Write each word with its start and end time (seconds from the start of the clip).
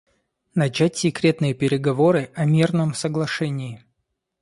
Начать 0.55 0.97
секретные 0.97 1.53
переговоры 1.53 2.31
о 2.33 2.43
мирном 2.45 2.95
соглашении. 2.95 3.85